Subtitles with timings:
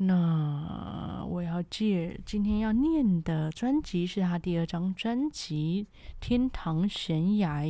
[0.00, 5.88] 那我要借今天要念的专辑是他第二张专辑
[6.20, 7.64] 《天堂悬崖》。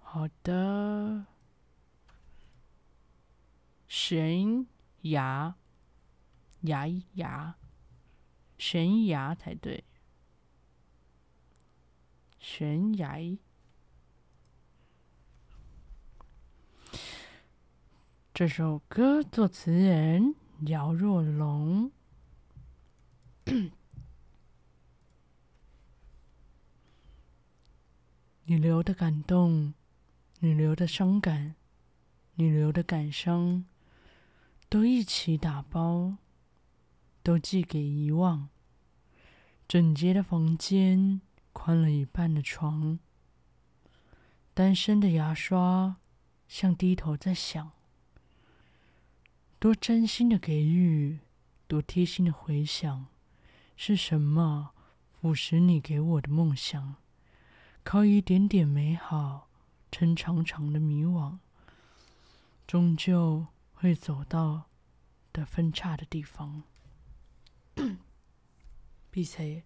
[0.00, 1.26] 好的，
[3.86, 4.66] 悬
[5.02, 5.54] 崖，
[6.62, 7.54] 崖崖，
[8.58, 9.84] 悬崖才对。
[12.58, 13.36] 悬崖。
[18.32, 21.90] 这首歌作词人姚若龙。
[28.44, 29.74] 你留的感动，
[30.38, 31.56] 你留的伤感，
[32.36, 33.66] 你留的感伤，
[34.70, 36.16] 都一起打包，
[37.22, 38.48] 都寄给遗忘。
[39.68, 41.20] 整洁的房间。
[41.58, 42.98] 宽了一半的床，
[44.52, 45.96] 单身的牙刷
[46.46, 47.72] 像低头在想：
[49.58, 51.18] 多真心的给予，
[51.66, 53.06] 多贴心的回响，
[53.74, 54.74] 是什么
[55.10, 56.96] 腐蚀你给我的梦想？
[57.82, 59.48] 靠一点点美好
[59.90, 61.38] 撑长长的迷惘，
[62.66, 64.64] 终究会走到
[65.32, 66.64] 的分岔的地方。
[69.10, 69.64] 闭嘴。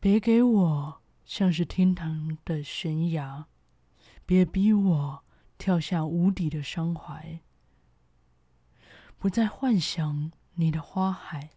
[0.00, 3.46] 别给我像是天堂的悬崖，
[4.24, 5.24] 别逼我
[5.58, 7.40] 跳下无底的伤怀。
[9.18, 11.50] 不再幻想你的花海，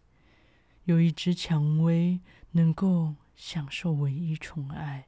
[0.84, 2.20] 有一只蔷薇
[2.50, 5.06] 能够享受唯一宠爱。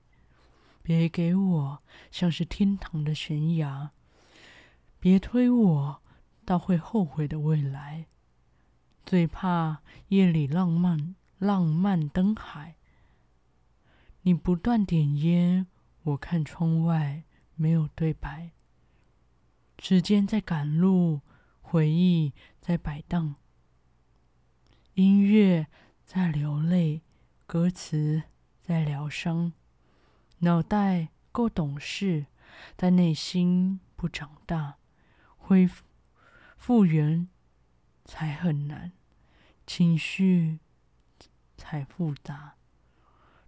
[0.84, 3.90] 别给我像是天堂的悬崖，
[5.00, 6.02] 别推我
[6.44, 8.06] 到会后悔的未来。
[9.04, 12.76] 最怕夜里浪漫浪漫灯海。
[14.26, 15.66] 你不断点烟，
[16.02, 17.24] 我看窗外
[17.56, 18.52] 没有对白。
[19.78, 21.20] 时间在赶路，
[21.60, 23.34] 回忆在摆荡，
[24.94, 25.66] 音乐
[26.06, 27.02] 在流泪，
[27.46, 28.22] 歌词
[28.62, 29.52] 在疗伤。
[30.38, 32.24] 脑袋够懂事，
[32.76, 34.78] 但内心不长大，
[35.36, 35.84] 恢复
[36.56, 37.28] 复原
[38.06, 38.92] 才很难，
[39.66, 40.60] 情绪
[41.58, 42.54] 才复杂。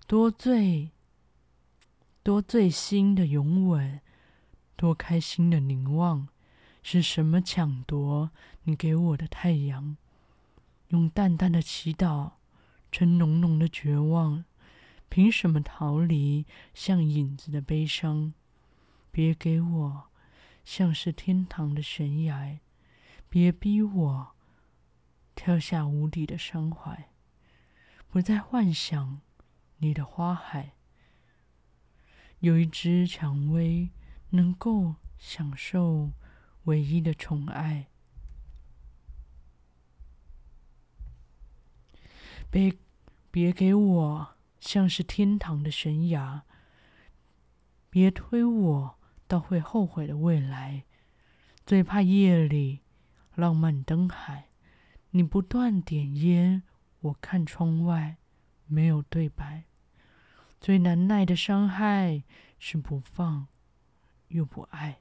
[0.09, 0.93] 多醉，
[2.23, 4.01] 多醉心的拥吻，
[4.77, 6.29] 多开心的凝望，
[6.81, 8.31] 是什么抢夺
[8.63, 9.97] 你给我的太阳？
[10.91, 12.35] 用淡淡的祈祷
[12.93, 14.45] 成浓浓的绝望，
[15.09, 18.33] 凭什么逃离像影子的悲伤？
[19.11, 20.05] 别给我
[20.65, 22.61] 像是天堂的悬崖，
[23.29, 24.29] 别逼我
[25.35, 27.09] 跳下无底的伤怀，
[28.09, 29.21] 不再幻想。
[29.79, 30.73] 你的花海，
[32.41, 33.91] 有一只蔷薇，
[34.31, 36.13] 能够享受
[36.65, 37.89] 唯一的宠爱。
[42.51, 42.75] 别
[43.31, 46.45] 别给我像是天堂的悬崖，
[47.91, 48.99] 别推我
[49.29, 50.85] 到会后悔的未来。
[51.67, 52.81] 最怕夜里
[53.35, 54.49] 浪漫灯海，
[55.11, 56.63] 你不断点烟，
[57.01, 58.17] 我看窗外。
[58.69, 59.66] 没有对白，
[60.61, 62.23] 最难耐的伤害
[62.59, 63.47] 是不放
[64.29, 65.01] 又不爱。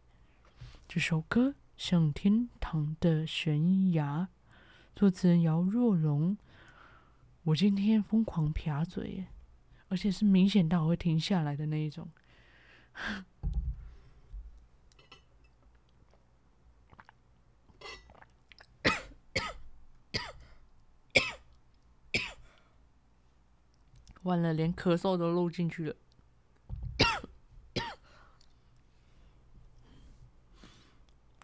[0.88, 4.27] 这首歌像天堂的悬崖，
[4.95, 6.38] 作词人姚若龙。
[7.43, 9.25] 我今天疯狂撇嘴，
[9.88, 12.09] 而且是明显到我会停下来的那一种。
[24.25, 25.95] 完了，连咳嗽都录进去了。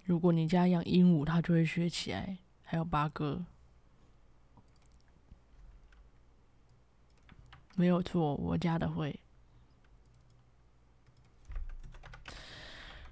[0.03, 2.39] 如果你家养鹦鹉，它就会学起来。
[2.63, 3.45] 还有八哥，
[7.75, 9.19] 没有错，我家的会。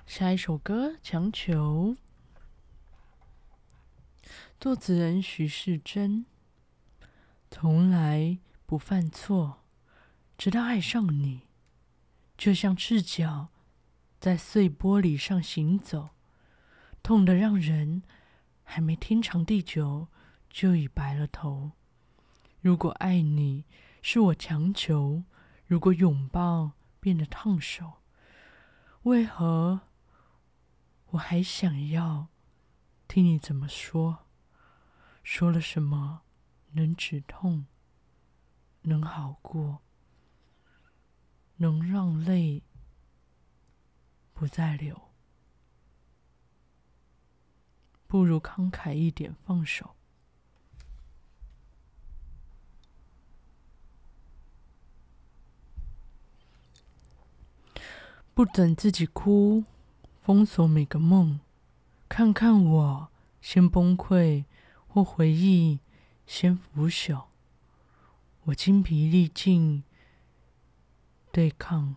[0.08, 1.96] 下一首歌《强求》，
[4.60, 6.26] 作词人徐世珍，
[7.52, 9.59] 从来不犯错。
[10.40, 11.42] 直到爱上你，
[12.38, 13.50] 就像赤脚
[14.22, 16.12] 在碎玻璃上行走，
[17.04, 18.04] 痛得让人
[18.64, 20.08] 还没天长地久
[20.50, 21.74] 就已白了头。
[22.62, 23.66] 如果爱你
[24.02, 25.26] 是我强求，
[25.66, 26.72] 如果拥抱
[27.02, 27.96] 变得烫手，
[29.02, 29.82] 为何
[31.08, 32.28] 我还想要
[33.10, 34.20] 听你怎么说？
[35.22, 36.22] 说了什么
[36.72, 37.66] 能止痛，
[38.84, 39.82] 能好过？
[41.62, 42.64] 能让泪
[44.34, 45.10] 不再流，
[48.08, 49.94] 不如慷慨一点放手。
[58.34, 59.66] 不等自己哭，
[60.22, 61.42] 封锁每个梦，
[62.08, 63.10] 看看我
[63.42, 64.46] 先崩溃，
[64.88, 65.80] 或回忆
[66.26, 67.26] 先腐朽，
[68.46, 69.84] 我精疲力尽。
[71.32, 71.96] 对抗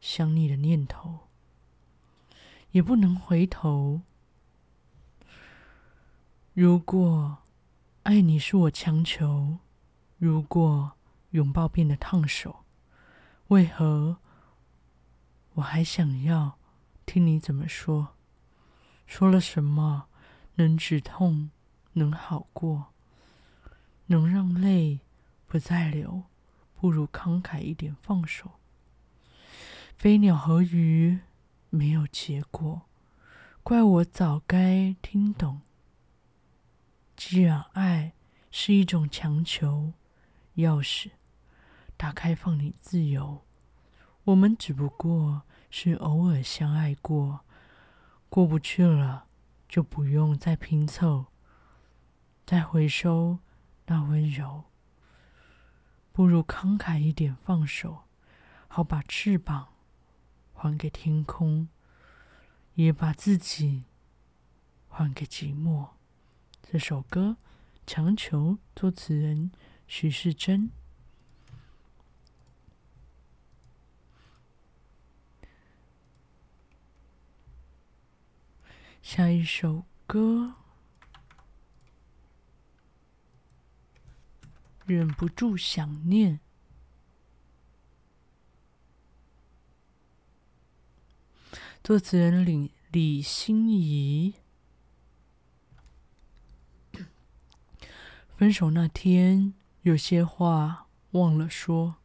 [0.00, 1.28] 想你的念头，
[2.72, 4.02] 也不能回头。
[6.52, 7.38] 如果
[8.02, 9.58] 爱你是我强求，
[10.18, 10.92] 如果
[11.30, 12.64] 拥抱变得烫手，
[13.48, 14.18] 为何
[15.54, 16.58] 我还想要
[17.06, 18.14] 听你怎么说？
[19.06, 20.08] 说了什么
[20.56, 21.50] 能止痛，
[21.94, 22.92] 能好过，
[24.06, 25.00] 能让泪
[25.46, 26.24] 不再流？
[26.84, 28.60] 不如慷慨一点，放手。
[29.96, 31.20] 飞鸟和鱼
[31.70, 32.82] 没有结果，
[33.62, 35.62] 怪我早该听懂。
[37.16, 38.12] 既然爱
[38.50, 39.94] 是一种强求，
[40.56, 41.12] 钥匙
[41.96, 43.46] 打开放你自由。
[44.24, 47.46] 我们只不过是偶尔相爱过，
[48.28, 49.24] 过不去了
[49.66, 51.28] 就不用再拼凑，
[52.44, 53.38] 再回收
[53.86, 54.64] 那温柔。
[56.14, 58.04] 不如慷慨一点，放手，
[58.68, 59.74] 好把翅膀
[60.52, 61.68] 还给天空，
[62.74, 63.82] 也把自己
[64.88, 65.88] 还给寂寞。
[66.62, 67.36] 这首歌，
[67.84, 69.50] 强求，作词人
[69.88, 70.70] 许世珍。
[79.02, 80.63] 下一首歌。
[84.86, 86.40] 忍不住想念。
[91.82, 94.34] 作词人李李心怡。
[98.28, 101.96] 分手那天，有些话忘了说，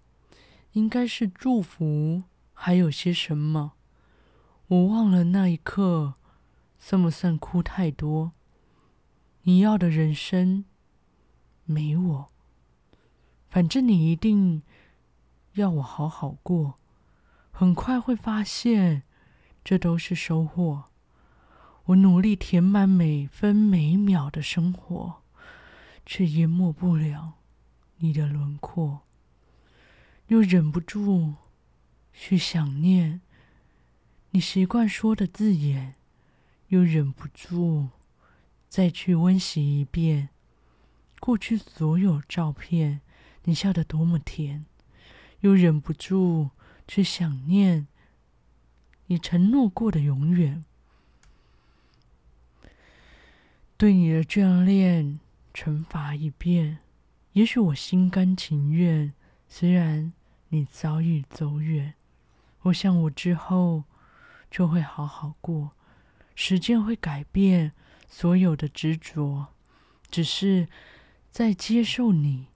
[0.73, 2.23] 应该是祝福，
[2.53, 3.73] 还有些什么，
[4.67, 5.25] 我忘了。
[5.25, 6.13] 那一刻，
[6.77, 8.31] 算不算哭太多？
[9.41, 10.65] 你要的人生，
[11.65, 12.31] 没我。
[13.49, 14.61] 反正你一定
[15.53, 16.75] 要我好好过，
[17.51, 19.01] 很快会发现，
[19.63, 20.85] 这都是收获。
[21.85, 25.23] 我努力填满每分每秒的生活，
[26.05, 27.39] 却淹没不了
[27.97, 29.01] 你的轮廓，
[30.27, 31.33] 又忍不住
[32.13, 33.21] 去想念
[34.29, 35.95] 你习惯说的字眼，
[36.67, 37.89] 又忍不住
[38.67, 40.29] 再去温习一遍
[41.19, 43.01] 过去所有照片。
[43.49, 44.63] 你笑得多么甜，
[45.39, 46.51] 又忍不住
[46.87, 47.87] 去想念
[49.07, 50.63] 你承诺过的永远。
[53.75, 55.19] 对你的眷恋
[55.51, 56.77] 惩罚一遍，
[57.31, 59.11] 也许我心甘情愿。
[59.47, 60.13] 虽然
[60.49, 61.95] 你早已走远，
[62.61, 63.85] 我想我之后
[64.51, 65.71] 就会好好过。
[66.35, 67.71] 时间会改变
[68.07, 69.47] 所有的执着，
[70.11, 70.67] 只是
[71.31, 72.48] 在接受你。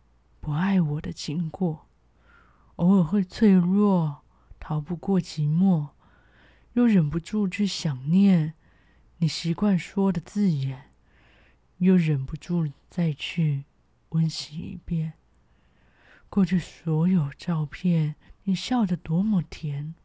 [0.43, 1.87] 不爱我的经过，
[2.75, 4.23] 偶尔会脆弱，
[4.59, 5.91] 逃不过寂寞，
[6.73, 8.53] 又忍不住去想念
[9.19, 10.91] 你习惯说的字眼，
[11.77, 13.63] 又忍不住再去
[14.09, 15.13] 温习一遍
[16.29, 18.15] 过去所有照片。
[18.43, 19.95] 你笑得多么甜，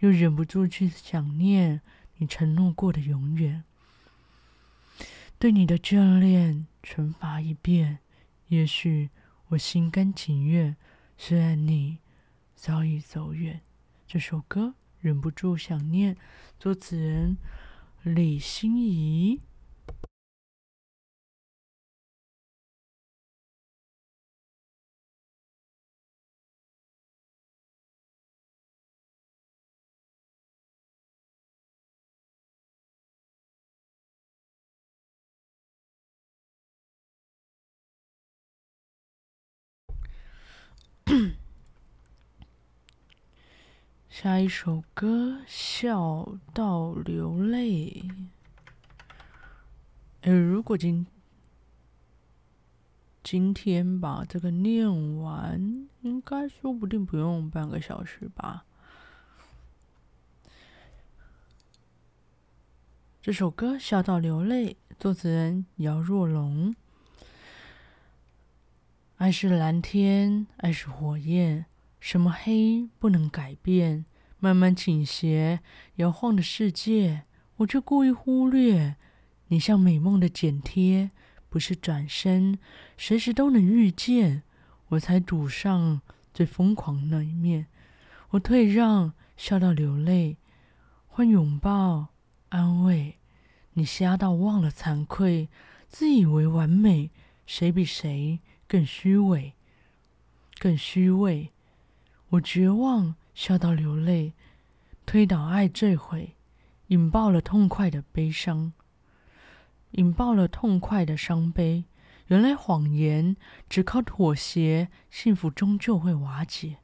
[0.00, 1.80] 又忍不住去想念
[2.18, 3.64] 你承诺过的永远。
[5.38, 8.00] 对你的眷恋惩罚一遍，
[8.48, 9.08] 也许。
[9.52, 10.74] 我心甘情愿，
[11.18, 11.98] 虽然你
[12.54, 13.60] 早已走远。
[14.06, 16.16] 这首歌忍不住想念，
[16.58, 17.36] 作词人
[18.02, 19.40] 李心怡。
[44.22, 48.08] 下一首歌，笑到流泪。
[50.20, 51.04] 呃，如果今
[53.24, 58.64] 今天把这个念完，应该说不定不用半个小时吧。
[63.20, 66.72] 这首歌《笑到流泪》，作词人姚若龙。
[69.16, 71.66] 爱是蓝天，爱是火焰，
[71.98, 74.04] 什么黑不能改变？
[74.42, 75.60] 慢慢倾斜，
[75.96, 77.22] 摇晃的世界，
[77.58, 78.96] 我却故意忽略。
[79.46, 81.12] 你像美梦的剪贴，
[81.48, 82.58] 不是转身，
[82.98, 84.42] 随时都能遇见。
[84.88, 86.00] 我才赌上
[86.34, 87.68] 最疯狂那一面，
[88.30, 90.38] 我退让，笑到流泪，
[91.06, 92.08] 换拥抱。
[92.48, 93.18] 安慰
[93.74, 95.48] 你，瞎到忘了惭愧，
[95.88, 97.12] 自以为完美，
[97.46, 99.54] 谁比谁更虚伪？
[100.58, 101.52] 更虚伪。
[102.30, 104.34] 我绝望，笑到流泪，
[105.06, 106.36] 推倒爱坠毁，
[106.88, 108.72] 引爆了痛快的悲伤，
[109.92, 111.84] 引爆了痛快的伤悲。
[112.28, 113.36] 原来谎言
[113.68, 116.78] 只靠妥协，幸福终究会瓦解。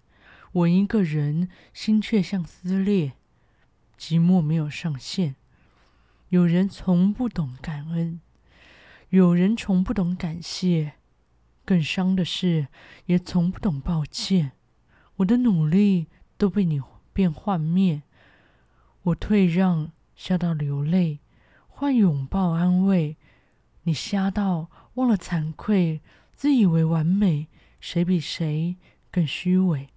[0.52, 3.12] 我一个人，心却像撕裂，
[3.99, 5.37] 寂寞没有上限。
[6.31, 8.21] 有人从不懂感恩，
[9.11, 10.95] 有人从不懂感谢，
[11.64, 12.69] 更伤的是，
[13.07, 14.52] 也从不懂抱歉。
[15.17, 16.80] 我的努力都被你
[17.12, 18.02] 变幻灭，
[19.02, 21.18] 我退让，笑到流泪，
[21.66, 23.16] 换拥抱安慰。
[23.83, 26.00] 你瞎到忘了惭愧，
[26.33, 27.49] 自以为完美，
[27.80, 28.76] 谁比谁
[29.11, 29.88] 更虚伪？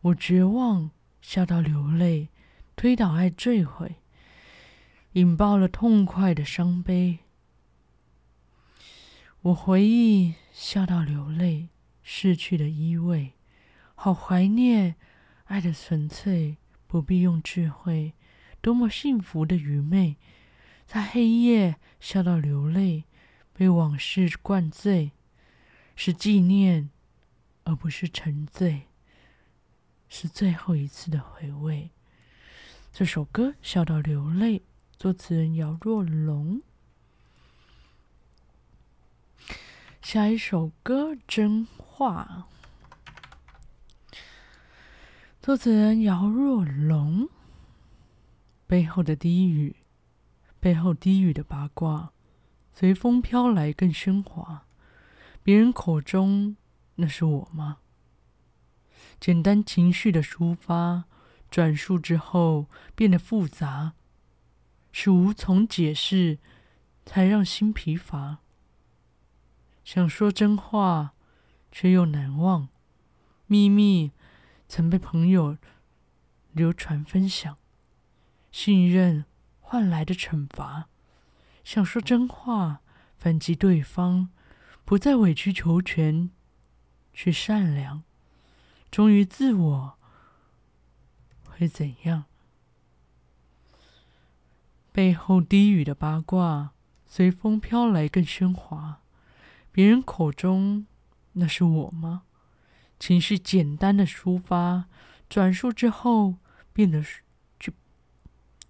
[0.00, 0.90] 我绝望，
[1.20, 2.28] 笑到流泪，
[2.74, 3.96] 推倒爱坠毁。
[5.12, 7.18] 引爆了痛快的伤悲，
[9.42, 11.68] 我回忆，笑到流泪，
[12.02, 13.32] 逝去的依偎，
[13.94, 14.96] 好怀念
[15.52, 16.56] 爱的纯粹，
[16.86, 18.14] 不必用智慧，
[18.62, 20.16] 多么幸福的愚昧，
[20.86, 23.04] 在黑夜笑到流泪，
[23.52, 25.12] 被往事灌醉，
[25.94, 26.88] 是纪念，
[27.64, 28.84] 而不是沉醉，
[30.08, 31.90] 是最后一次的回味。
[32.90, 34.62] 这首歌笑到流泪。
[34.96, 36.62] 作词人姚若龙。
[40.00, 42.46] 下一首歌《真话》，
[45.44, 47.28] 作词人姚若龙。
[48.68, 49.74] 背后的低语，
[50.60, 52.12] 背后低语的八卦，
[52.72, 54.68] 随风飘来更喧哗。
[55.42, 56.56] 别人口中
[56.94, 57.78] 那是我吗？
[59.18, 61.06] 简单情绪的抒发，
[61.50, 63.94] 转述之后变得复杂。
[64.92, 66.38] 是无从解释，
[67.04, 68.38] 才让心疲乏。
[69.82, 71.14] 想说真话，
[71.72, 72.68] 却又难忘。
[73.48, 74.12] 秘密
[74.74, 75.58] 曾被朋友
[76.52, 77.58] 流传分享，
[78.50, 79.26] 信任
[79.60, 80.88] 换来的惩罚。
[81.62, 82.80] 想说真话，
[83.18, 84.30] 反击对方，
[84.86, 86.30] 不再委曲求全，
[87.12, 88.02] 去善良。
[88.90, 89.98] 忠于自我，
[91.44, 92.24] 会怎样？
[94.90, 96.72] 背后低语的八卦，
[97.06, 99.02] 随风飘来更喧哗。
[99.70, 100.86] 别人口中
[101.32, 102.22] 那是我吗？
[103.02, 104.84] 情绪简单的抒发，
[105.28, 106.36] 转述之后
[106.72, 107.02] 变得
[107.58, 107.72] 就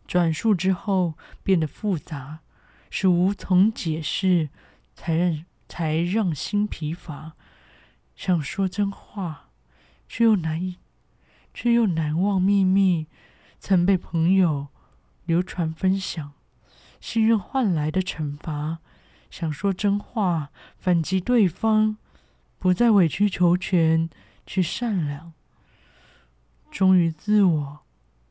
[0.07, 2.41] 转述之后变得复杂，
[2.89, 4.49] 是无从解释，
[4.95, 7.35] 才让才让心疲乏。
[8.17, 9.51] 想说真话，
[10.09, 10.79] 却又难以，
[11.53, 13.09] 却又难忘秘密，
[13.61, 14.69] 曾被朋友。
[15.27, 16.33] 流传分享，
[17.03, 18.79] 信任换来的惩罚。
[19.31, 21.99] 想说真话，反击对方，
[22.63, 24.09] 不再委曲求全，
[24.47, 25.33] 去善良。
[26.71, 27.81] 忠于自我，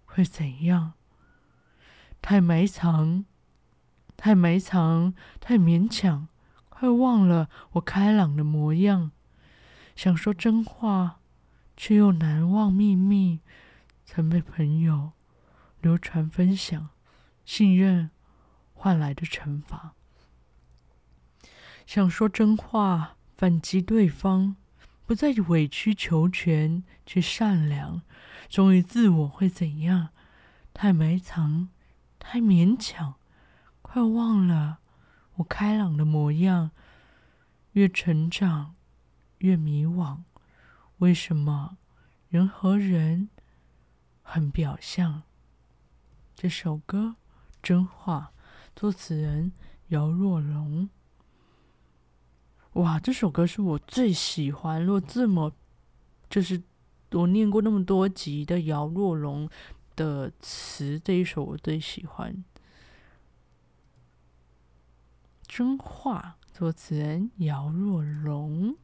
[0.05, 0.93] 会怎样？
[2.21, 3.25] 太埋藏，
[4.15, 6.29] 太埋藏，太勉强，
[6.69, 9.11] 快忘了我开朗的模样。
[9.97, 11.19] 想说真话，
[11.75, 13.41] 却又难忘秘密，
[14.05, 15.11] 曾被朋友。
[15.81, 16.88] 流传分享，
[17.43, 18.11] 信任
[18.73, 19.93] 换来的惩罚。
[21.85, 24.55] 想说真话，反击对方，
[25.07, 28.03] 不再委曲求全，去善良。
[28.48, 30.10] 忠于自我会怎样？
[30.75, 31.69] 太埋藏，
[32.19, 33.15] 太勉强，
[33.81, 34.77] 快忘了
[35.38, 36.69] 我开朗的模样。
[37.71, 38.75] 越成长，
[39.39, 40.19] 越迷惘。
[41.00, 41.79] 为什么
[42.29, 43.29] 人和人
[44.21, 45.24] 很表象？
[46.36, 47.15] 这首歌
[47.63, 48.33] 《真话》，
[48.79, 49.51] 作词人
[49.88, 50.91] 姚若龙。
[52.74, 54.82] 哇，这首歌是我最喜欢。
[54.82, 55.51] 若这么
[56.30, 56.63] 就是
[57.12, 59.50] 我念过那么多集的姚若龙
[59.96, 62.44] 的词，这一首我最喜欢。
[65.46, 68.78] 真话，作词人姚若龙。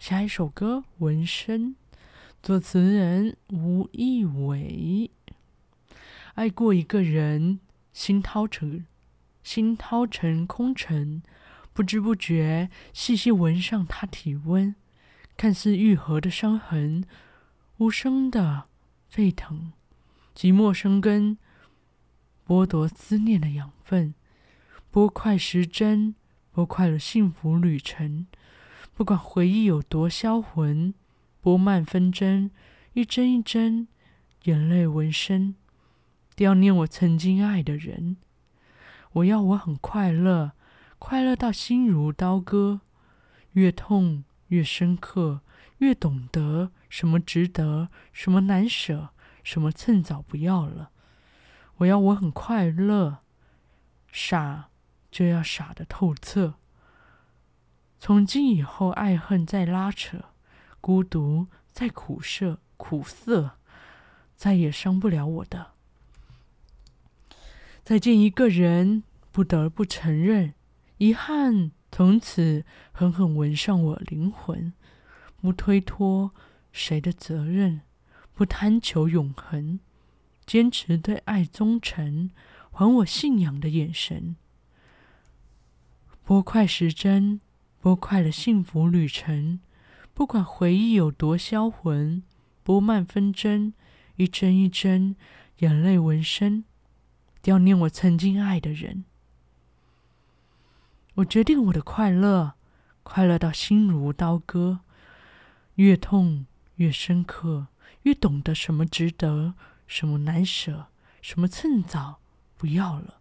[0.00, 1.70] 下一首歌《纹身》，
[2.42, 5.12] 作词人吴亦伟。
[6.34, 7.60] 爱过一个人，
[7.92, 8.84] 心掏成，
[9.46, 11.22] 心掏成空城，
[11.72, 14.74] 不知不觉细细闻上他体温，
[15.36, 17.04] 看似愈合的伤痕，
[17.76, 18.64] 无声的
[19.08, 19.72] 沸腾，
[20.34, 21.38] 寂寞生根，
[22.44, 24.14] 剥夺思念的养分，
[24.90, 26.16] 拨快时针，
[26.50, 28.26] 拨快了幸福旅程。
[28.96, 30.92] 不管回忆有多销魂，
[31.40, 32.50] 拨慢分针，
[32.94, 33.86] 一针一针，
[34.42, 35.54] 眼泪纹身，
[36.34, 38.16] 悼念我曾经爱的人。
[39.16, 40.52] 我要我很快乐，
[40.98, 42.80] 快乐到心如刀割，
[43.52, 45.40] 越痛越深刻，
[45.78, 49.10] 越懂得什么值得，什么难舍，
[49.42, 50.90] 什么趁早不要了。
[51.78, 53.20] 我要我很快乐，
[54.12, 54.68] 傻
[55.10, 56.54] 就要傻得透彻。
[57.98, 60.26] 从今以后，爱恨再拉扯，
[60.82, 63.52] 孤独再苦涩，苦涩
[64.34, 65.75] 再也伤不了我的。
[67.86, 70.54] 再见一个人，不得不承认，
[70.98, 74.72] 遗憾从此狠狠纹上我灵魂。
[75.40, 76.32] 不推脱
[76.72, 77.82] 谁的责任，
[78.34, 79.78] 不贪求永恒，
[80.44, 82.32] 坚持对爱忠诚，
[82.72, 84.34] 还我信仰的眼神。
[86.24, 87.40] 拨快时针。
[87.80, 89.60] 拨快了幸福旅程，
[90.12, 92.24] 不管回忆有多销魂，
[92.64, 93.74] 拨慢分针，
[94.16, 95.14] 一针一针，
[95.58, 96.64] 眼泪纹身，
[97.46, 99.04] 悼念我曾经爱的人。
[101.14, 102.54] 我决定我的快乐，
[103.04, 104.80] 快乐到心如刀割，
[105.76, 107.68] 越痛越深刻，
[108.02, 109.54] 越懂得什么值得，
[109.86, 110.88] 什么难舍，
[111.22, 112.18] 什么趁早
[112.56, 113.20] 不要了。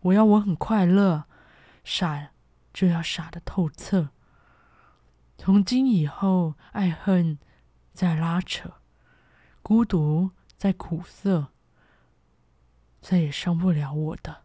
[0.00, 1.24] 我要我很快乐，
[1.84, 2.30] 傻。
[2.70, 4.10] 就要傻得透彻。
[5.36, 7.36] 从今以后，爱恨
[7.92, 8.74] 在拉扯，
[9.62, 11.48] 孤独在苦涩，
[13.08, 14.42] 再也伤不了我的。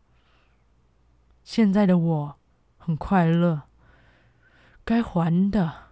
[1.43, 2.36] 现在的我
[2.78, 3.63] 很快乐，
[4.86, 5.89] 该还的，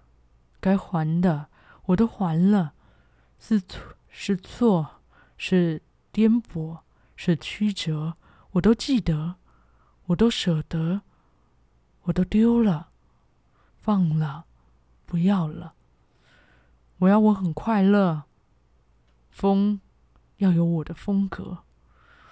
[0.61, 1.49] 该还的，
[1.87, 2.71] 我都还了。
[3.37, 5.01] 是错，是错，
[5.35, 5.81] 是
[6.13, 6.79] 颠簸，
[7.17, 8.15] 是曲折，
[8.51, 9.35] 我都记得，
[10.05, 11.01] 我都舍得。
[12.03, 12.87] 我都丢了，
[13.81, 14.45] 放了，
[15.05, 15.73] 不要了。
[16.99, 18.23] 我要我很快乐，
[19.29, 19.81] 风
[20.37, 21.65] 要有我的风格。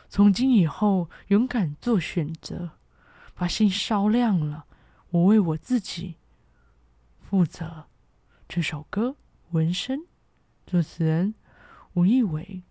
[0.09, 2.71] 从今以后，勇敢做选择，
[3.35, 4.65] 把心烧亮了。
[5.11, 6.15] 我为我自己
[7.19, 7.85] 负责。
[8.47, 9.09] 这首歌
[9.51, 9.99] 《纹身》，
[10.65, 11.35] 作词人
[11.93, 12.63] 吴亦伟。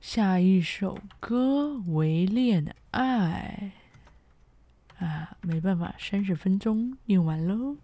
[0.00, 3.72] 下一首歌《微恋爱》
[5.04, 7.76] 啊，没办法，三十分钟念完喽。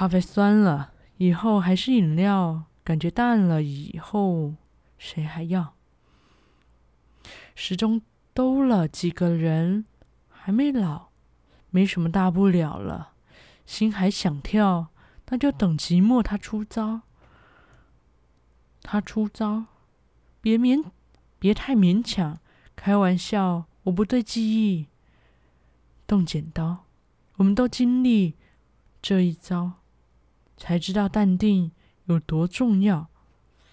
[0.00, 4.54] 咖啡酸了，以后还是饮料；感觉淡了，以后
[4.96, 5.74] 谁还要？
[7.54, 8.00] 时钟
[8.32, 9.84] 兜了几个人，
[10.30, 11.08] 还没老，
[11.68, 13.12] 没什么大不了了。
[13.66, 14.86] 心还想跳，
[15.28, 17.02] 那就等寂寞他出招。
[18.80, 19.66] 他出招，
[20.40, 20.82] 别勉，
[21.38, 22.38] 别太勉强。
[22.74, 24.86] 开玩笑，我不对记忆
[26.06, 26.86] 动剪刀。
[27.36, 28.36] 我们都经历
[29.02, 29.72] 这一遭，
[30.60, 31.72] 才知道淡定
[32.04, 33.08] 有多重要。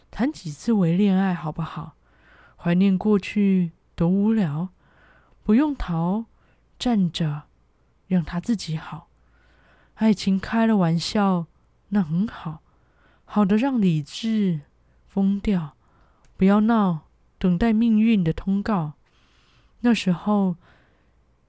[0.10, 1.96] 谈几次为恋爱好不好？
[2.56, 4.70] 怀念过去多无聊。
[5.44, 6.26] 不用逃，
[6.80, 7.44] 站着，
[8.08, 9.10] 让他自己好。
[9.96, 11.48] 爱情开了玩笑，
[11.90, 12.62] 那很好，
[13.26, 14.62] 好的让理智。
[15.06, 15.76] 疯掉，
[16.38, 18.94] 不要闹，等待命运的通告。
[19.80, 20.56] 那时候，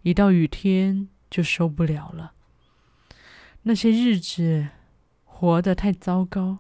[0.02, 2.32] 一到雨天就受不了了。
[3.62, 4.68] 那些日子
[5.40, 6.58] 活得太糟糕，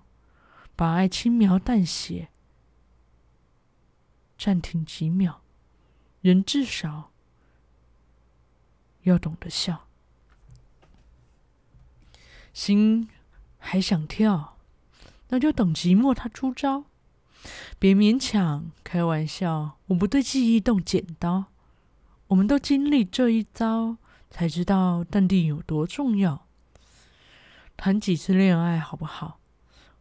[0.76, 2.28] 把爱轻描淡写，
[4.38, 5.40] 暂停几秒，
[6.20, 7.10] 人至少
[9.02, 9.88] 要懂得笑。
[12.52, 13.08] 心
[13.58, 14.56] 还想跳，
[15.30, 16.84] 那就等寂寞他出招。
[17.80, 21.46] 别勉强，开玩笑，我不对记忆动剪刀。
[22.28, 23.96] 我们都经历这一遭，
[24.30, 26.46] 才知道淡定有多重要。
[27.80, 29.38] 谈几次恋爱好不好？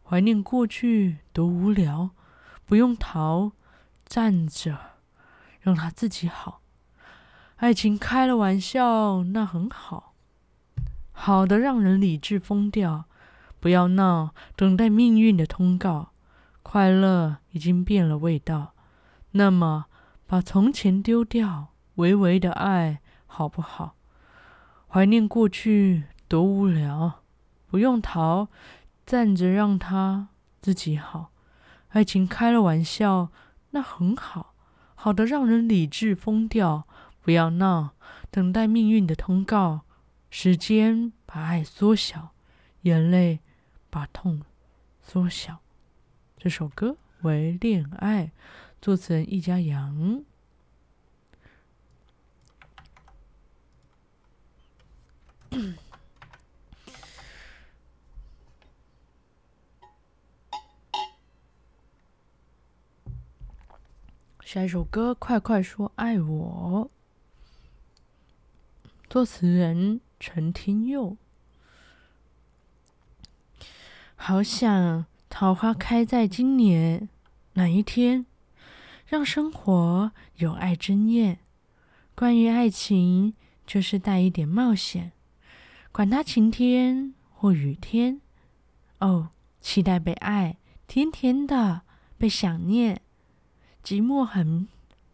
[0.02, 2.10] 怀念过去多无聊，
[2.66, 3.52] 不用逃，
[4.04, 4.76] 站着
[5.60, 6.60] 让他自己好。
[7.58, 10.14] 爱情开了玩笑，那很好，
[11.12, 13.04] 好的让人理智疯掉。
[13.60, 16.10] 不要闹，等待命运的通告。
[16.64, 18.74] 快乐已经变了味道，
[19.30, 19.86] 那么
[20.26, 23.94] 把从前丢掉，微微的爱好不好？
[24.88, 27.22] 怀念过去多无聊，
[27.70, 28.48] 不用逃，
[29.04, 30.28] 站着让他
[30.60, 31.30] 自己好。
[31.90, 33.30] 爱情开了玩笑，
[33.70, 34.54] 那很好，
[34.94, 36.86] 好的让人理智疯掉。
[37.22, 37.90] 不要闹，
[38.30, 39.82] 等待命运的通告。
[40.30, 42.30] 时间把爱缩小，
[42.82, 43.40] 眼泪
[43.90, 44.42] 把痛
[45.02, 45.58] 缩小。
[46.36, 48.26] 这首歌为《恋爱》，
[48.80, 50.22] 作词人易家扬。
[64.50, 66.90] 下一首歌，快快说爱我。
[69.10, 71.18] 作词人陈天佑。
[74.16, 75.04] 好想。
[75.28, 77.10] 桃花开在今年
[77.52, 78.24] 哪一天，
[79.06, 81.40] 让生活有爱争艳。
[82.14, 83.34] 关于爱情，
[83.66, 85.12] 就是带一点冒险，
[85.92, 88.22] 管它晴天或雨天。
[89.00, 89.28] 哦，
[89.60, 90.56] 期待被爱，
[90.86, 91.82] 甜甜的
[92.16, 93.02] 被想念。
[93.82, 94.68] 寂寞很，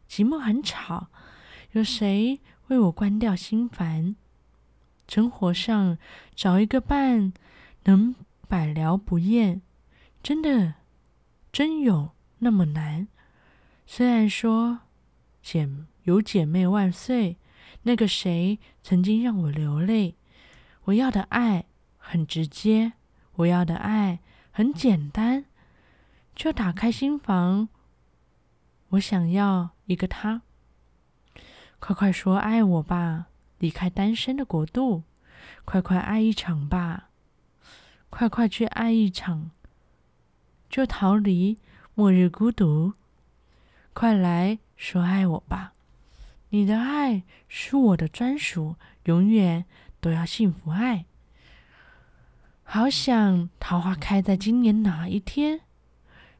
[0.08, 1.08] 寂寞很吵，
[1.72, 4.16] 有谁为我关掉心烦？
[5.06, 5.98] 生活上
[6.34, 7.32] 找一个伴，
[7.84, 8.14] 能
[8.48, 9.62] 百聊不厌。
[10.22, 10.74] 真的，
[11.52, 13.06] 真有那么难？
[13.86, 14.80] 虽然说
[15.42, 15.68] 姐
[16.04, 17.36] 有姐妹万岁，
[17.82, 20.16] 那个谁曾经让我流泪。
[20.84, 21.66] 我要的爱
[21.98, 22.94] 很直接，
[23.34, 25.44] 我要的爱很简单，
[26.34, 27.68] 就打开心房。
[28.94, 30.42] 我想要一个他，
[31.80, 33.26] 快快说爱我吧，
[33.58, 35.02] 离开单身的国度，
[35.64, 37.08] 快快爱一场吧，
[38.08, 39.50] 快快去爱一场。
[40.68, 41.58] 就逃离
[41.94, 42.92] 末日孤独，
[43.92, 45.72] 快来说爱我吧！
[46.50, 49.64] 你的爱是我的专属，永远
[50.00, 51.06] 都要幸福爱。
[52.62, 55.62] 好想桃花开在今年哪一天，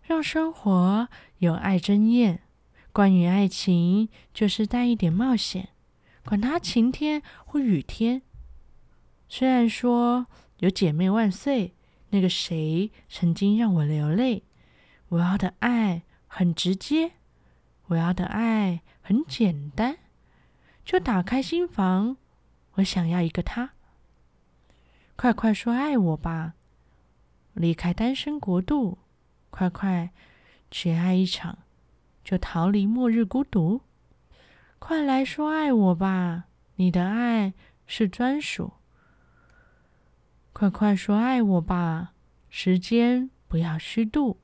[0.02, 2.42] 让生活有爱争艳。
[2.94, 5.68] 关于爱情，就是带一点冒险，
[6.24, 8.22] 管它晴天或雨天。
[9.28, 10.26] 虽然说
[10.60, 11.74] 有姐妹万岁。
[12.10, 14.44] 那个谁曾经让我流泪？
[15.08, 17.10] 我要的爱很直接，
[17.86, 19.98] 我要的爱很简单，
[20.84, 22.16] 就打开心房，
[22.74, 23.72] 我想要一个他。
[25.16, 26.54] 快快说爱我吧，
[27.54, 28.98] 离开单身国度，
[29.50, 30.10] 快快
[30.70, 31.58] 去爱一场，
[32.24, 33.82] 就逃离末日孤独。
[34.78, 36.44] 快来说爱我吧，
[36.76, 37.54] 你的爱
[37.86, 38.72] 是专属。
[40.52, 42.12] 快快说爱我吧，
[42.48, 44.40] 时间不要虚度，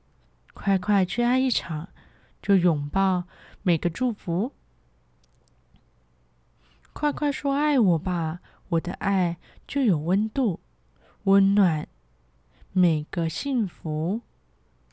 [0.52, 1.88] 快快去爱一场，
[2.42, 3.24] 就拥抱
[3.62, 4.52] 每个祝福。
[6.92, 8.40] 快快说爱我吧，
[8.70, 10.60] 我的爱就有温度，
[11.24, 11.86] 温暖
[12.72, 14.22] 每个幸福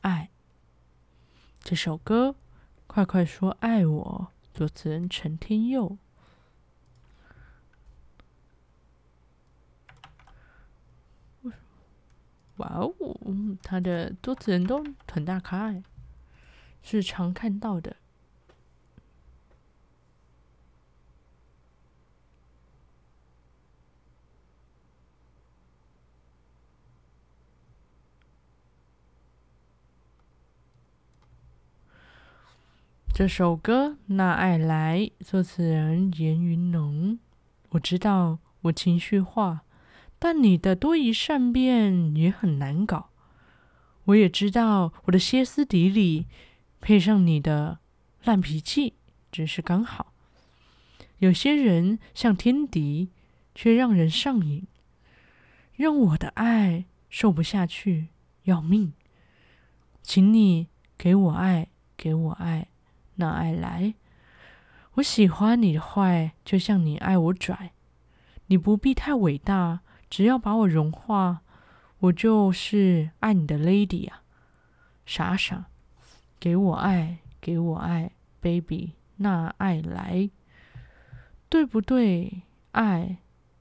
[0.02, 0.30] 爱。
[1.60, 2.30] 这首歌
[2.88, 5.98] 《快快说爱我》，作词人陈天佑。
[12.56, 12.92] 哇哦，
[13.62, 15.72] 他的作词人都很大咖，
[16.82, 17.97] 是常看到的。
[33.18, 37.18] 这首歌《那爱来》，作词人严云农。
[37.70, 39.62] 我知道我情绪化。
[40.20, 43.10] 但你的多疑善变也很难搞，
[44.04, 46.28] 我也知道我的歇斯底里
[46.80, 47.80] 配上你的
[48.22, 48.94] 烂脾气，
[49.32, 50.12] 只是刚好。
[51.18, 53.10] 有些人像天敌，
[53.52, 54.68] 却让人上瘾，
[55.74, 58.10] 让我的爱受不下去，
[58.44, 58.92] 要命。
[60.04, 62.68] 请你给我爱，给我爱，
[63.18, 63.94] 那爱来。
[64.94, 67.70] 我喜欢你的坏，就像你爱我拽，
[68.46, 69.80] 你不必太伟大。
[70.10, 71.42] 只要把我融化，
[71.98, 74.22] 我就是爱你的 lady 啊！
[75.04, 75.66] 傻傻，
[76.40, 80.30] 给我爱，给我爱，baby，那爱来，
[81.50, 82.42] 对不对？
[82.72, 83.18] 爱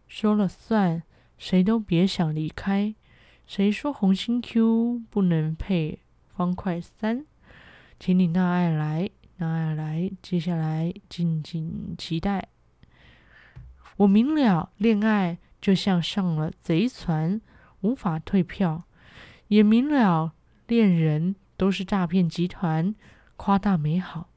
[0.07, 1.03] 说了算，
[1.37, 2.95] 谁都别想离开。
[3.45, 7.25] 谁说红心 Q 不能配方块三？
[7.99, 12.47] 请你那爱来，那来，接下来敬请期待。
[13.97, 17.39] 我明了，恋爱就像上了贼船，
[17.81, 18.83] 无法退票；
[19.47, 20.33] 也明了，
[20.67, 22.95] 恋人都是诈骗集团，
[23.35, 24.29] 夸大美好。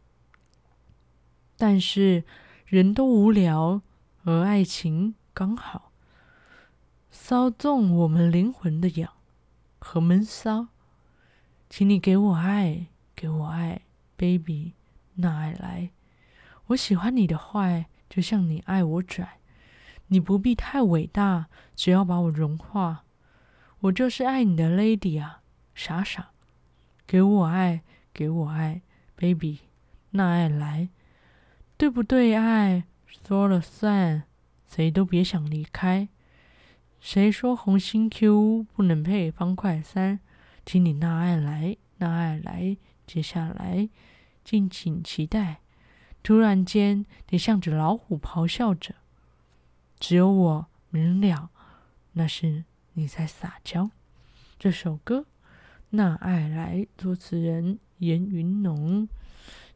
[1.57, 2.25] 但是
[2.67, 3.83] 人都无聊，
[4.25, 5.93] 而爱情刚好，
[7.11, 9.13] 骚动我们灵魂的痒
[9.79, 10.69] 和闷骚。
[11.69, 13.83] 请你给我爱，给我爱
[14.17, 14.73] ，baby。
[15.21, 15.91] 那爱来，
[16.67, 19.39] 我喜欢你的坏，就像你爱我拽。
[20.09, 23.05] 你不必太伟大，只要把我融化。
[23.81, 25.43] 我就是爱你的 lady 啊，
[25.75, 26.31] 傻傻。
[27.07, 28.83] 给我爱，给我爱
[29.17, 29.61] ，baby。
[30.11, 30.89] 那爱来，
[31.77, 32.35] 对不对？
[32.35, 34.25] 爱说了算，
[34.69, 36.09] 谁都别想离开。
[37.01, 40.21] 谁说红心 Q 不能配方块三？
[40.67, 43.89] 请你那爱来，那爱来，接下来。
[44.45, 45.61] 敬请期待。
[46.23, 48.95] 突然间，你像只老虎咆哮着，
[49.99, 51.51] 只有我明了，
[52.13, 53.91] 那是你在撒娇。
[54.59, 55.21] 这首歌
[55.91, 59.09] 《那爱来》，作词人严云农。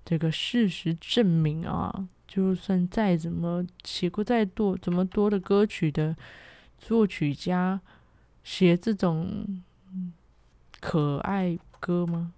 [0.04, 6.14] 这个事实证明啊，就算再怎么写过再多、这么多的歌曲的
[6.78, 7.80] 作曲家，
[8.42, 9.62] 写这种
[10.78, 12.34] 可爱歌吗？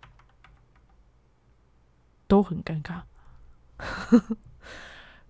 [2.26, 3.02] 都很尴尬，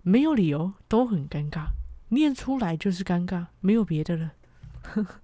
[0.01, 1.67] 没有理由，都很尴尬，
[2.09, 4.33] 念出来就是尴尬，没有别的了。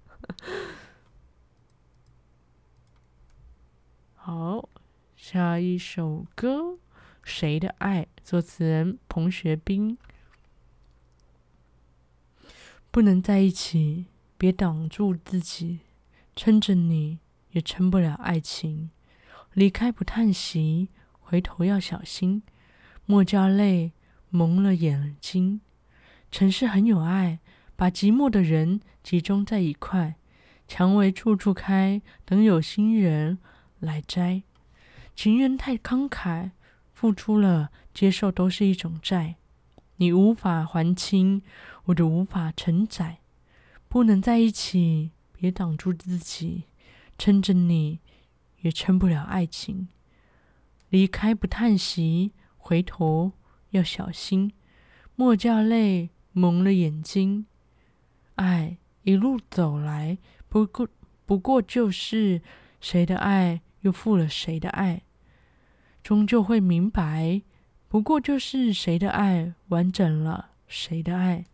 [4.14, 4.68] 好，
[5.16, 6.60] 下一首歌
[7.22, 9.98] 《谁的爱》，作词人彭学斌。
[12.90, 14.06] 不能在一起，
[14.38, 15.80] 别挡住自己，
[16.36, 17.18] 撑着你
[17.50, 18.90] 也撑不了爱情，
[19.52, 20.88] 离开不叹息。
[21.24, 22.42] 回头要小心，
[23.06, 23.92] 莫叫泪
[24.28, 25.62] 蒙了眼睛。
[26.30, 27.40] 城市很有爱，
[27.74, 30.16] 把寂寞的人集中在一块。
[30.68, 33.38] 蔷薇处处开，等有心人
[33.80, 34.42] 来摘。
[35.16, 36.50] 情人太慷慨，
[36.92, 39.36] 付出了接受都是一种债。
[39.96, 41.42] 你无法还清，
[41.84, 43.18] 我就无法承载。
[43.88, 46.64] 不能在一起，别挡住自己，
[47.16, 48.00] 撑着你
[48.60, 49.88] 也撑不了爱情。
[50.94, 53.32] 离开不叹息，回头
[53.70, 54.52] 要小心，
[55.16, 57.46] 莫叫泪蒙了眼睛。
[58.36, 60.86] 爱一路走来，不过
[61.26, 62.40] 不过就是
[62.80, 65.02] 谁的爱又负了谁的爱，
[66.00, 67.42] 终究会明白，
[67.88, 71.44] 不过就是谁的爱完整了谁的爱。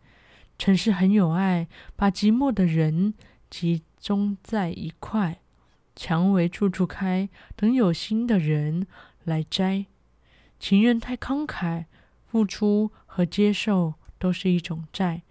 [0.59, 3.15] 城市很有爱，把寂寞的人
[3.49, 5.39] 集中在一块，
[5.95, 8.85] 蔷薇处处开，等有心的人。
[9.23, 9.85] 来摘，
[10.59, 11.85] 情人太慷慨，
[12.25, 15.23] 付出和接受都是一种债。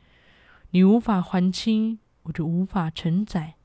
[0.71, 3.57] 你无法还清，我就无法承载。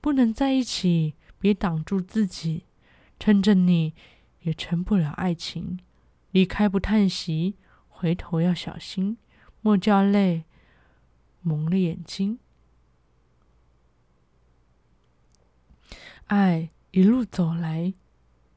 [0.00, 2.64] 不能在一起，别挡住自己，
[3.18, 3.94] 撑着你
[4.42, 5.80] 也成不了爱情。
[6.30, 7.56] 离开不叹息，
[7.88, 9.18] 回头要小心，
[9.60, 10.44] 莫叫泪
[11.42, 12.38] 蒙了眼睛。
[16.26, 17.94] 爱一路走来。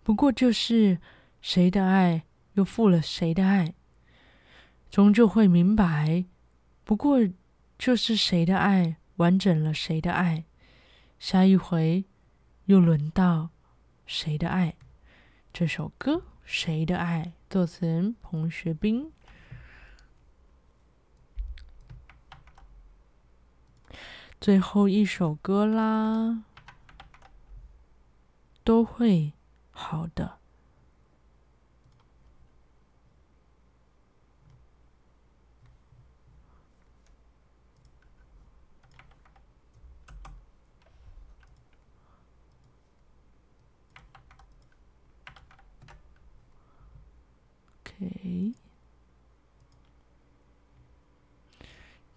[0.08, 1.00] 不过就是
[1.42, 3.74] 谁的爱又负了谁的爱，
[4.90, 6.24] 终究会明白。
[6.86, 7.20] 不过
[7.78, 10.46] 就是谁的爱完整了谁的爱，
[11.20, 12.06] 下一回
[12.68, 13.50] 又轮到
[14.06, 14.78] 谁的爱？
[15.52, 16.14] 这首歌
[16.46, 19.12] 《谁的爱》，作词人彭学斌。
[24.40, 26.44] 最后一首歌啦，
[28.64, 29.34] 都会。
[29.80, 30.38] 好的。
[47.86, 48.54] OK，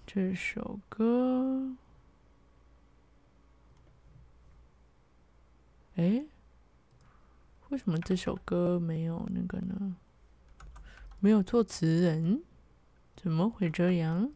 [0.07, 1.77] 这首歌，
[5.97, 6.25] 哎。
[7.71, 9.97] 为什么这首歌没有那个呢？
[11.21, 12.43] 没有作词人，
[13.17, 14.31] 怎么会这样？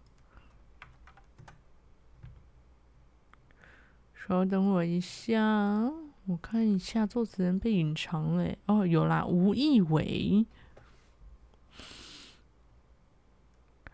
[4.15, 5.91] 稍等我一下，
[6.27, 8.55] 我看一下作词人被隐藏了。
[8.67, 10.47] 哦，有啦，吴意伟。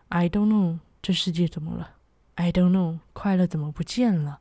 [0.09, 1.95] I don't know，这世界怎么了
[2.35, 4.39] ？I don't know，快乐怎么不见了？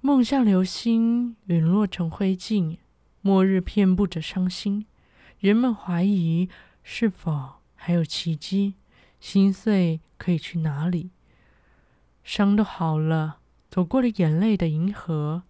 [0.00, 2.78] 梦像流星陨落成灰烬。
[3.26, 4.86] 末日遍布着伤心，
[5.40, 6.48] 人们怀疑
[6.84, 8.74] 是否还有奇迹，
[9.18, 11.10] 心碎可以去哪里？
[12.22, 15.42] 伤都好了，走过了眼泪的银河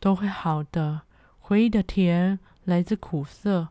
[0.00, 1.02] 都会好的。
[1.38, 3.68] 回忆的甜来自苦涩，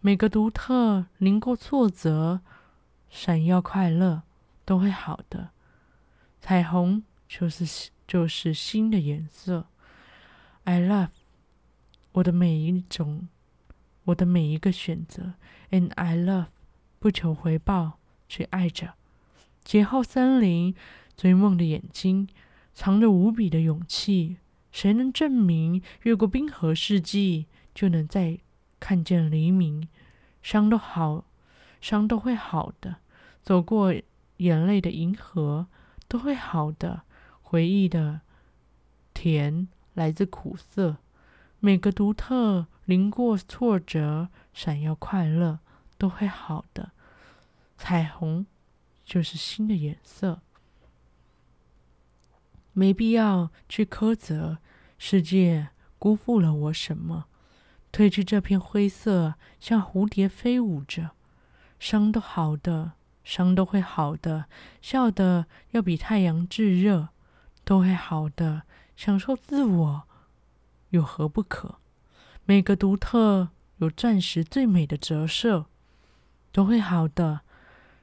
[0.00, 2.42] 每个独特淋过挫折，
[3.08, 4.24] 闪耀快乐
[4.66, 5.52] 都会好的。
[6.42, 9.68] 彩虹就是就是新的颜色。
[10.64, 11.08] I love
[12.16, 13.28] 我的每一种，
[14.04, 15.34] 我的每一个选择
[15.70, 16.46] ，and I love
[16.98, 18.94] 不求回报，只爱着。
[19.62, 20.74] 劫后森林，
[21.14, 22.26] 追梦的眼睛，
[22.72, 24.38] 藏着无比的勇气。
[24.72, 28.38] 谁能证明越过冰河世纪就能再
[28.80, 29.86] 看见黎明？
[30.42, 31.24] 伤都好，
[31.82, 32.96] 伤都会好的。
[33.42, 33.94] 走过
[34.38, 35.66] 眼泪的银河
[36.08, 37.02] 都会好的。
[37.42, 38.22] 回忆的
[39.12, 39.68] 甜。
[39.92, 40.98] 来自苦涩，
[41.60, 45.58] 每个独特淋过挫折，闪耀快乐
[45.98, 46.92] 都会好的。
[47.76, 48.46] 彩虹
[49.04, 50.40] 就是新的颜色，
[52.72, 54.58] 没必要去苛责
[54.98, 57.26] 世界辜负了我什么。
[57.92, 61.12] 褪去这片灰色，像蝴蝶飞舞着，
[61.78, 62.92] 伤都好的，
[63.24, 64.44] 伤都会好的，
[64.82, 67.08] 笑的要比太阳炙热，
[67.64, 68.62] 都会好的。
[68.96, 70.05] 享受自我，
[70.96, 71.76] 有何不可？
[72.46, 75.66] 每个独特有钻石最美的折射，
[76.50, 77.42] 都会好的。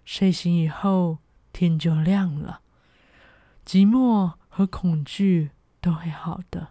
[0.05, 1.17] 睡醒以后，
[1.51, 2.61] 天就亮了。
[3.65, 5.51] 寂寞和恐惧
[5.81, 6.69] 都会好的，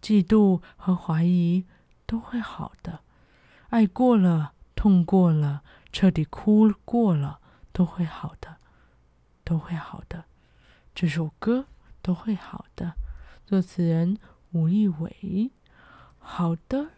[0.00, 1.66] 嫉妒和怀疑
[2.06, 3.00] 都会好的。
[3.68, 7.40] 爱过了，痛过了，彻底哭过了，
[7.72, 8.56] 都会好的，
[9.44, 10.24] 都会好的。
[10.94, 11.66] 这首歌
[12.00, 12.94] 都会好的。
[13.44, 14.16] 作词人
[14.52, 15.50] 吴亦伟。
[16.18, 16.90] 好的，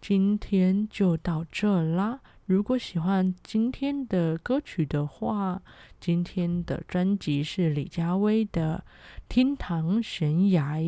[0.00, 2.20] 今天就到这啦。
[2.46, 5.62] 如果喜欢今天的歌曲的话，
[6.00, 8.84] 今天的专辑是李佳薇的
[9.28, 10.78] 《天堂悬崖》。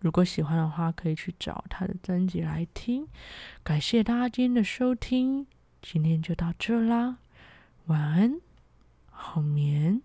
[0.00, 3.06] 如果喜欢的话，可以去找他的专辑来听。
[3.62, 5.46] 感谢大家今天的收听，
[5.80, 7.18] 今天就到这啦，
[7.86, 8.40] 晚安，
[9.10, 10.02] 好眠。